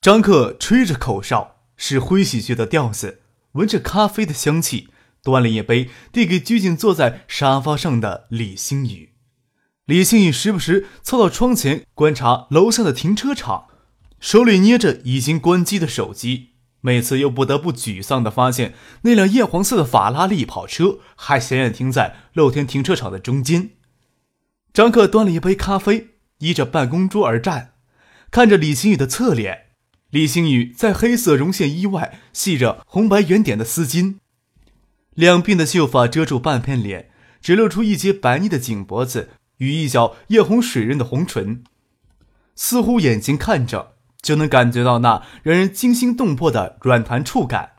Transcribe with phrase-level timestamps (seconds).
[0.00, 4.90] 张克吹着口哨，是灰喜鹊的调子，闻着咖啡的香气，
[5.24, 9.14] 端了一杯递给拘谨坐在沙发上的李星宇。
[9.86, 13.66] 李星宇时不时凑到窗前观察楼下的停车场，
[14.20, 23.70] 手里捏着已经关机的手机，每次又不得不沮丧地发现那辆艳黄色的法拉利跑车还显眼停在露天停车场的中间。
[24.72, 27.72] 张克端了一杯咖啡，依着办公桌而站，
[28.30, 29.64] 看着李星宇的侧脸。
[30.10, 34.16] 李星宇在黑色绒线衣外系着红白圆点的丝巾，
[35.12, 37.10] 两鬓的秀发遮住半片脸，
[37.42, 41.62] 只露出一截白腻的颈脖子与一角艳红水润的红唇，
[42.54, 47.72] 似乎眼睛看着就能感觉到那让人惊心动魄的软弹触感。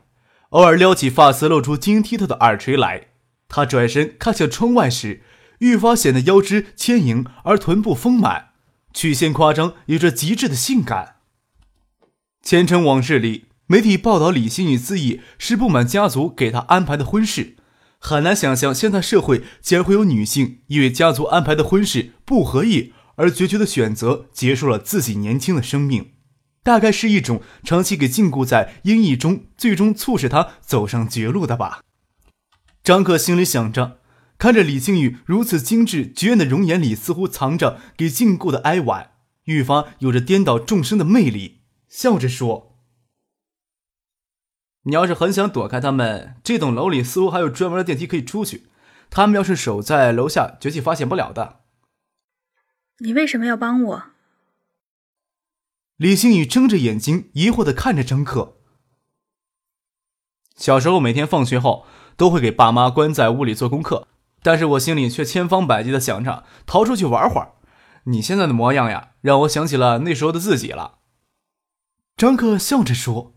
[0.50, 3.08] 偶尔撩起发丝，露出晶莹剔透的耳垂来。
[3.48, 5.24] 他转身看向窗外时，
[5.58, 8.50] 愈发显得腰肢纤盈而臀部丰满，
[8.94, 11.16] 曲线夸张，有着极致的性感。
[12.42, 17.56] 前尘往事里，媒体报道李星宇自缢是不满家族给他安排的婚事，
[17.98, 26.12] 很难想象现在社会竟然会有女性因为家族安排的婚事不合意而决绝的选择结束了自己年轻的生命，
[26.62, 31.82] 大概是一种长期给禁锢在阴翳中，最终促使他走上绝路的吧。
[32.82, 33.98] 张克心里想着，
[34.38, 39.10] 看着李星宇如此精致绝艳的容颜里，似乎藏着给禁锢的哀婉，
[39.44, 41.59] 愈发有着颠倒众生的魅力。
[41.90, 42.78] 笑着说
[44.84, 48.68] ：“你要是很想躲开他们，这栋楼里似乎还有专门的电梯可以出去。
[49.10, 51.62] 他们要是守在楼下，绝对发现不了的。”
[53.02, 54.02] 你为什么要帮我？
[55.96, 58.58] 李星宇睁着眼睛，疑惑的看着张克。
[60.54, 61.84] 小时候每天放学后
[62.16, 64.06] 都会给爸妈关在屋里做功课，
[64.42, 67.54] 但是我心里却千方百计的想着逃出去玩会儿。
[68.04, 70.99] 你现在的模样呀，让我想起了那时候的自己了。
[72.16, 73.34] 张克笑着说：“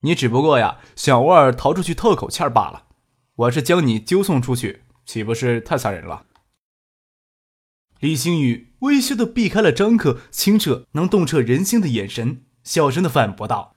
[0.00, 2.86] 你只不过呀，想偶尔逃出去透口气儿罢了。
[3.34, 6.26] 我是将你揪送出去，岂不是太残忍了？”
[8.00, 13.76] 李星宇微羞的避开了张克清澈能洞彻人心的眼神，小声的反驳道：“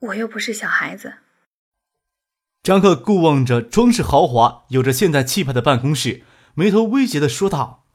[0.00, 1.18] 我又不是小孩子。”
[2.64, 6.24] 张克顾望着装饰豪华、有着现代气派的办公室，
[6.54, 7.86] 眉头微结的说道：“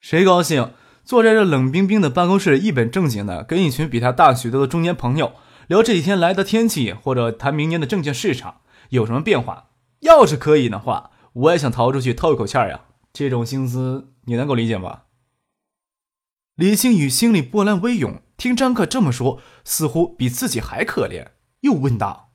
[0.00, 5.34] 谁高兴？”坐在这冷冰冰的办公室，一本正经的跟一群比他大许多的中年朋友
[5.66, 9.70] 聊这几天来的天气，或者谈明年的证券市场有什么变化。
[10.00, 12.86] 要是可以的话，我也想逃出去透一口气儿呀。
[13.12, 15.02] 这种心思你能够理解吗？
[16.56, 21.28] 李星宇心里波澜微涌，听张克这么说，似乎比自己还可怜，
[21.60, 22.32] 又问道：“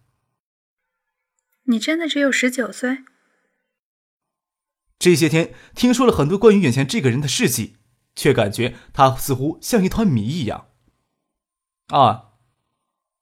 [1.65, 2.99] 你真的只有十九岁？”
[4.99, 7.77] 这些天听说了很多关于眼前这个人的事迹。
[8.19, 10.65] 却感觉他似乎像一团谜一样。
[11.87, 12.31] 啊，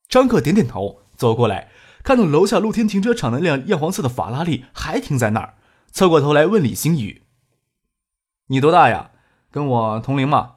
[0.09, 1.69] 张克点点头，走过来，
[2.03, 5.53] 看到楼下露天停车场那辆艳黄色的法拉利还停在那儿，
[5.91, 7.21] 侧过头来问李星宇
[8.49, 9.11] ：“你多大呀？
[9.51, 10.55] 跟我同龄吗？”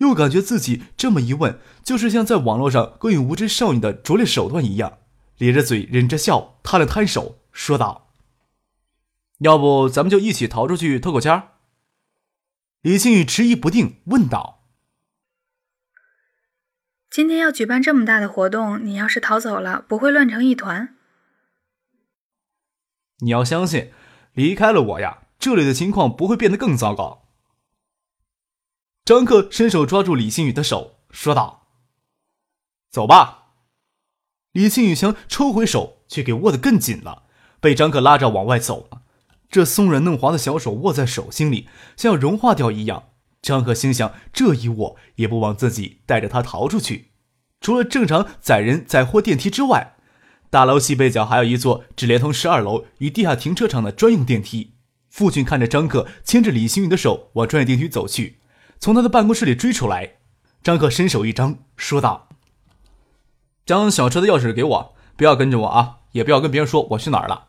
[0.00, 5.00] 又感觉自己这么一问，就是像在网络上勾引无知少女的拙劣手段一样，
[5.36, 8.14] 咧着嘴忍着笑，摊了摊手，说道
[9.40, 11.50] ：“要不咱们就一起逃出去透口签儿。”
[12.82, 14.64] 李星宇迟疑不定，问道
[17.08, 20.96] ：“今天要举办这么大的活动，你要是逃走了，不会乱成一团？
[23.18, 23.92] 你要相信，
[24.32, 27.28] 离开了我呀，这里的情况不会变得更糟糕。”
[29.06, 31.68] 张克伸手抓住李星宇的手，说道
[32.90, 33.52] ：“走吧。”
[34.50, 37.28] 李星宇想抽回手，却给握得更紧了，
[37.60, 38.90] 被张克拉着往外走。
[39.52, 43.10] 这松软嫩滑的小手握在手心里，像要融化掉一样。
[43.42, 47.10] 张可心想：这一握也不枉自己带着他逃出去。
[47.60, 49.96] 除了正常载人载货电梯之外，
[50.48, 54.72] 大楼西北角还有一座只连通十二楼与地下停车场的专用电梯。
[55.10, 58.38] 父亲看着张克牵着李星云的手往专业电梯走去，
[58.80, 60.14] 从他的办公室里追出来。
[60.62, 62.28] 张克伸手一张，说道
[63.66, 67.48] ：“将小车的钥匙给我，不要跟着我啊，也不要跟别人说我去哪儿了。”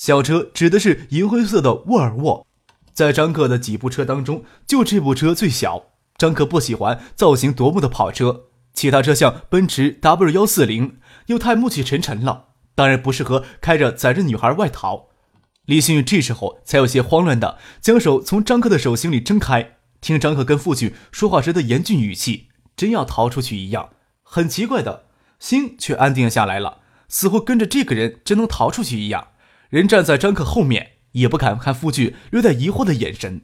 [0.00, 2.46] 小车指的是银灰色的沃尔沃，
[2.94, 5.90] 在张克的几部车当中，就这部车最小。
[6.16, 15.08] 张可不喜欢造型夺目的跑车，其他车像奔驰 W 幺四零又太暮气沉沉了，当然不适合开着载着女孩外逃。
[15.66, 23.90] 李星宇这时候才有些慌乱的将手从张克的手心里挣开，听张克跟父亲说话时的严峻语气，真要逃出去一样。
[24.22, 25.04] 很奇怪的
[25.38, 29.26] 心却安定下来了，似乎跟着这个人真能逃出去一样。
[29.70, 33.42] 人站在张克后面，也不敢看夫君略带疑惑的眼神。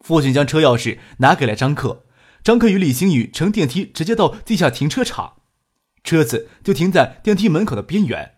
[0.00, 2.04] 父亲将车钥匙拿给了张克，
[2.44, 5.36] 张克与李星宇乘电梯直接到地下停车场，
[6.04, 8.34] 车子就停在电梯门口的边缘。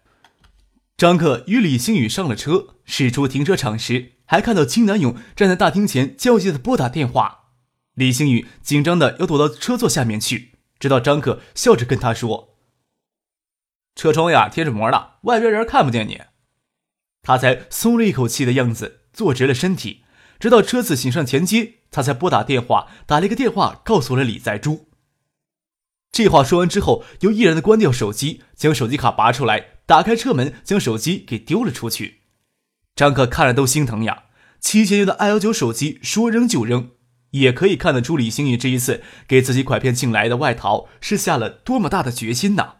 [0.97, 7.47] 张克与李星宇上了车，驶出停车场时，还看到金南勇站在大厅前焦急的拨打电话。
[7.95, 12.57] 李星宇紧张的要躲到车座下面去，直到张克笑着跟他说
[13.97, 16.21] ：“车窗呀贴着膜了，外边人看不见你。”
[17.23, 20.05] 他才松了一口气的样子，坐直了身体。
[20.39, 24.89] 直到车子行上前街，他才拨打电话，打了一个电话，告诉了李在珠。
[26.13, 32.21] 这话说完之后，又毅然的关掉手机，将手机卡拔出来，打开车门，将手机给丢了出去。
[32.95, 34.25] 张可看了都心疼呀，
[34.61, 36.91] 七千元的 i 幺九手机说扔就扔，
[37.33, 42.77] 也可以看得出李星宇这一次给自己拐骗进来的外逃是下了多么大的决心呐。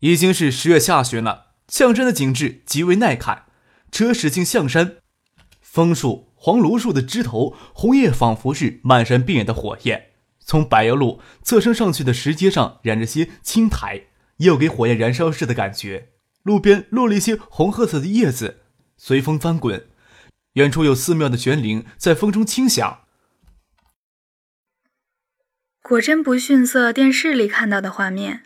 [0.00, 3.46] 已经是十月下旬了，象山的景致极为耐看，
[3.90, 4.96] 车驶进象山，
[5.62, 6.28] 枫树。
[6.34, 10.10] 黄芦树的枝头，红叶仿佛是漫山遍野的火焰。
[10.40, 14.02] 从柏油路侧身上去的石阶上染着些青苔，
[14.36, 16.10] 也有给火焰燃烧似的感觉。
[16.42, 18.58] 路边落了一些红褐色的叶子，
[18.98, 19.86] 随风翻滚。
[20.54, 23.04] 远处有寺庙的悬铃在风中轻响。
[25.80, 28.42] 果真不逊色电视里看到的画面。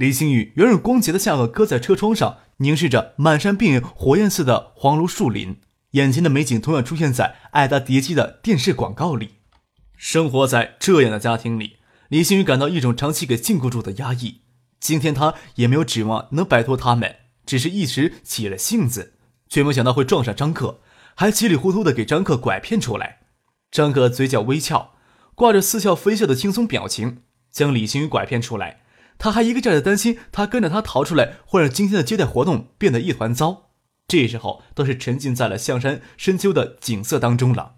[0.00, 5.58] 李星宇圆润光洁的下颚搁在车窗上，凝视着满山遍野火焰似的黄芦树林。
[5.90, 9.34] 眼前的美景同样出现在爱达叠机的电视广告里。
[9.98, 11.76] 生活在这样的家庭里，
[12.08, 14.40] 李星宇感到一种长期给禁锢住的压抑。
[14.80, 19.12] 今天他也没有指望能摆脱他们，只是一时起了性子，
[19.50, 20.80] 却没想到会撞上张克，
[21.14, 23.18] 还稀里糊涂的给张克拐骗出来。
[23.70, 24.94] 张克嘴角微翘，
[25.34, 27.18] 挂着似笑非笑的轻松表情，
[27.52, 28.80] 将李星宇拐骗出来。
[29.20, 33.70] 他还一个劲儿的担心，他跟着他逃出来会让今天的接待活动变得一团糟。
[34.08, 37.74] 这时候都是沉浸在了象山深秋的景色当中了。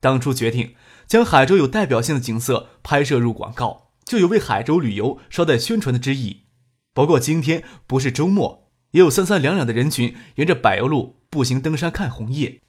[0.00, 0.74] 当初决定
[1.06, 6.42] 将海州有代表性的景色拍摄入广告，就有为海州旅游捎带宣传的之意。
[6.92, 12.60] 不过今天不是周末，也有三三两两的人群沿着柏油路步行登山看红叶。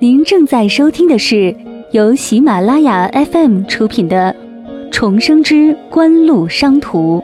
[0.00, 1.56] 您正在收听的是
[1.90, 4.32] 由喜马拉雅 FM 出品的
[4.92, 7.18] 《重生之官路商途》。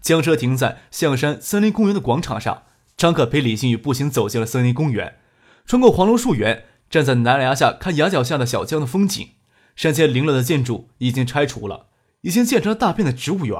[0.00, 2.62] 将车停在象山森林公园的广场上，
[2.96, 5.16] 张可陪李星宇步行走进了森林公园，
[5.66, 9.28] 穿过黄龙树园，站在南崖下看崖脚下的小江的风景。
[9.74, 11.88] 山间凌乱的建筑已经拆除了，
[12.22, 13.54] 已经建成了大片的植物园。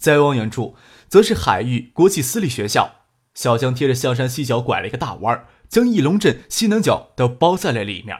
[0.00, 0.74] 再往远处。
[1.08, 3.02] 则是海域国际私立学校，
[3.34, 8.16] 小江贴着象山西角拐了一个大弯，将翼龙镇西南角都包在了里面。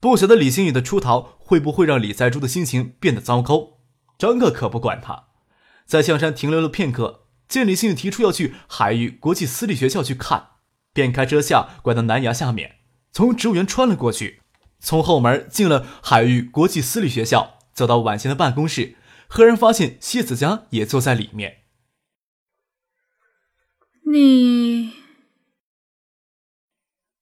[0.00, 3.78] 不晓得李星宇的出逃会不会让李在珠的心情变得糟糕？
[4.18, 5.26] 张克可不管他，
[5.86, 10.48] 在象山停留了片刻，见李星宇提出要去海域国际私立学校去看，
[10.92, 12.78] 便开车下拐到南崖下面，
[13.12, 14.42] 从植物园穿了过去，
[14.80, 18.96] 从后门进了海域国际私立学校，走到晚晴的办公室，
[19.34, 21.62] 赫然发现谢子佳也坐在里面。
[24.04, 24.92] 你，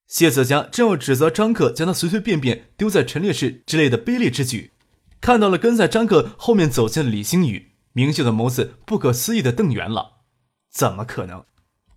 [0.09, 4.73] 谢子佳正要指责张克将他随随便便丢在陈列室之类的卑劣之举，
[5.21, 10.25] 看到了跟在张克后面走进的李星宇，明秀的眸子不可思议的瞪圆了。
[10.69, 11.45] 怎么可能？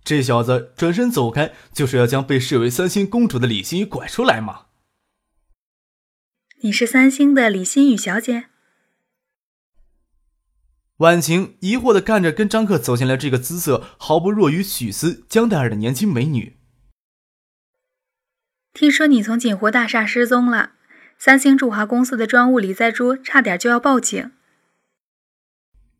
[0.04, 4.66] 这小子转身走开，就是要将被视为三星公主的李星宇拐出来吗？
[6.60, 8.50] 你是三星的李星宇小姐。
[11.04, 16.56] 婉晴疑惑的看着跟张克走进来这个姿色毫不弱于许思、江黛儿的年轻美女。
[18.72, 20.72] 听说你从锦湖大厦失踪了，
[21.18, 24.32] 三星驻华公司的专务李在珠差点就要报警。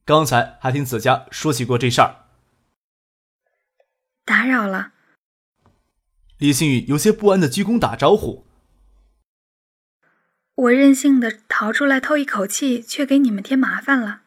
[0.06, 2.24] 刚才还听子佳说起过这事儿。
[4.24, 4.92] 打扰了。
[6.38, 8.46] 李星宇有些不安的鞠躬打招呼。
[10.54, 14.22] 我任性的逃出来透一口气，却给你们添麻烦了。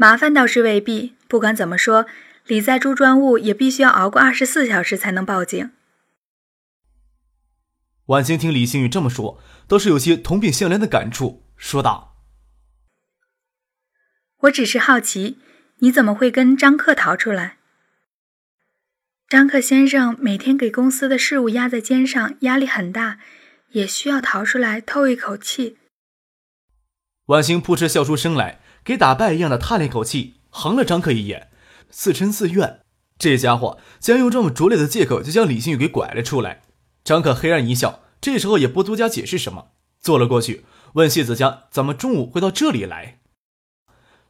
[0.00, 2.06] 麻烦倒是未必，不管怎么说，
[2.46, 5.72] 李在珠专务也必须要熬过二十四小时才能报警。
[8.06, 12.16] 婉清听李星宇这么说，倒是有些同病相怜的感触，说道
[14.42, 15.38] ：“我只是好奇，
[15.78, 17.58] 你怎么会跟张克逃出来？
[19.28, 23.18] 张克先生每天给公司的事务压在肩上，压力很大，
[23.70, 25.76] 也需要逃出来透一口气。”
[27.26, 31.48] 婉清扑哧笑出声来，给打败一样的叹了一口气，横了张克一眼，
[31.90, 32.80] 似嗔似怨。
[33.18, 36.62] 这家伙竟然用这么拙劣的借口就将李星宇给拐了出来。
[37.04, 40.64] 张克黑暗一笑，这时候也不多加解释什么，坐了过去，
[40.94, 43.18] 问谢子佳怎么中午会到这里来。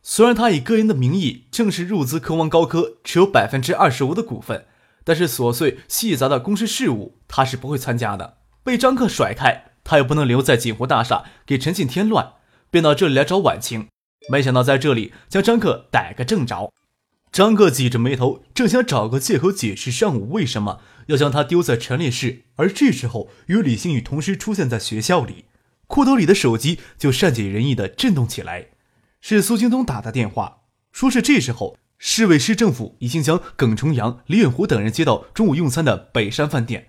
[0.02, 4.66] 虽然他以个人的名义正式入资科王高科，持有百分之二十五的股份，
[5.04, 8.38] 但是琐碎细杂的公司事务他是不会参加的。
[8.64, 12.32] 被张克甩开，他又不能留在锦湖大厦给陈庆添乱，
[12.72, 13.86] 便到这里来找婉清。
[14.28, 16.72] 没想到在这里将张克逮个正着。
[17.30, 20.80] 张克挤着眉头，正想找个借口解释上午为什么。
[21.08, 25.46] 要将他丢在陈列室，而这时候与李星宇同时出现在学校里，
[25.86, 28.68] 裤兜里的手机就善解人意的震动起来。
[29.20, 36.88] 是苏京东打的电话，说是这时候市委市政府已经将耿重阳、李远湖等人接到中午用餐的北山饭店，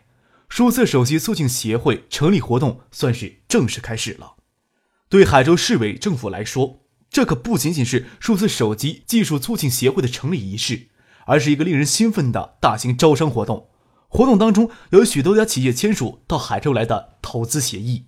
[0.50, 4.34] 数字手机促进协会成立活动算是正式开始了。
[5.08, 10.88] 对海州市委政府来说，这可不仅仅是数字手机技术促进协会的成立仪式，
[11.26, 13.68] 而是一个令人兴奋的大型招商活动。
[14.08, 18.06] 活动当中有许多家企业签署到海州来的投资协议。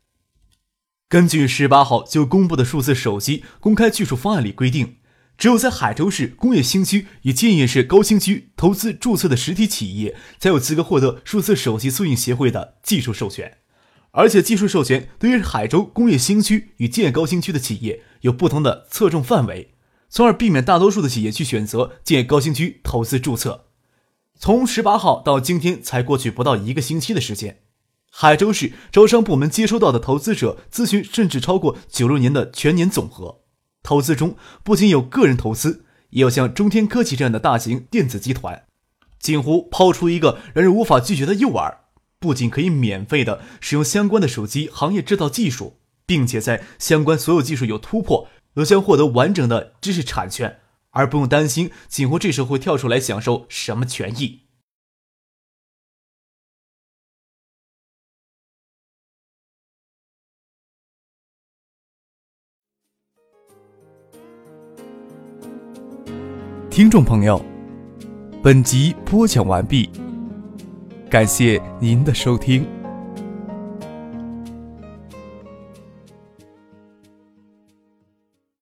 [1.10, 4.96] 根据十八号就公布的数字手机公开技术方案里规定，
[5.38, 13.58] 只有在海州市工业新区与建业市高新区投资注册的实体企业，才有资格获得数字手机促进协会的技术授权。
[14.12, 19.75] 而且，技术授权对于海州工业新区与建业高新区的企业有不同的侧重范围，
[20.10, 23.66] 从而避免大多数的企业去选择建高新区投资注册。
[24.40, 27.62] 从十八号到今天才过去不到一个星期的时间，
[28.10, 33.42] 海州市招商部门接收到的投资者咨询甚至超过九六年的全年总和。
[33.84, 38.63] 投资中不仅有个人投资，也有像中天科技这样的大型电子集团。
[39.20, 41.78] 锦湖抛出一个让人无法拒绝的诱饵，
[42.20, 45.78] 不仅可以免费的使用相关的手机行业制造技术，
[46.12, 50.60] 并且在相关所有技术有突破，都将获得完整的知识产权。
[50.89, 54.41] 而不用担心锦湖这时候会跳出来享受什么权益。
[66.70, 67.41] 听众朋友，
[68.44, 69.89] 本集播讲完毕，
[71.10, 72.81] 感谢您的收听。